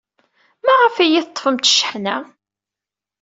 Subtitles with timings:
[0.65, 2.17] Maɣef ay iyi-teḍḍfemt cceḥna?